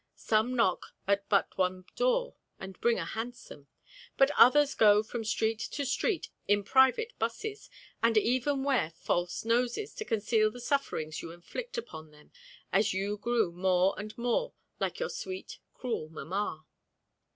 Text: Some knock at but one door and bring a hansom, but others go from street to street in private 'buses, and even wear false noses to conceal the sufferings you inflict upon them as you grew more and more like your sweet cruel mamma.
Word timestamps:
Some 0.15 0.55
knock 0.55 0.95
at 1.07 1.29
but 1.29 1.55
one 1.59 1.85
door 1.95 2.33
and 2.59 2.81
bring 2.81 2.97
a 2.97 3.05
hansom, 3.05 3.67
but 4.17 4.31
others 4.31 4.73
go 4.73 5.03
from 5.03 5.23
street 5.23 5.59
to 5.73 5.85
street 5.85 6.31
in 6.47 6.63
private 6.63 7.13
'buses, 7.19 7.69
and 8.01 8.17
even 8.17 8.63
wear 8.63 8.89
false 8.89 9.45
noses 9.45 9.93
to 9.93 10.03
conceal 10.03 10.49
the 10.49 10.59
sufferings 10.59 11.21
you 11.21 11.29
inflict 11.31 11.77
upon 11.77 12.09
them 12.09 12.31
as 12.73 12.95
you 12.95 13.17
grew 13.19 13.51
more 13.51 13.93
and 13.95 14.17
more 14.17 14.53
like 14.79 14.97
your 14.99 15.07
sweet 15.11 15.59
cruel 15.75 16.09
mamma. 16.09 16.65